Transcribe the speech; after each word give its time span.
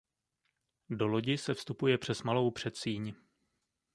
Do 0.89 1.07
lodi 1.07 1.37
se 1.37 1.53
vstupuje 1.53 1.97
přes 1.97 2.23
malou 2.23 2.51
předsíň. 2.51 3.13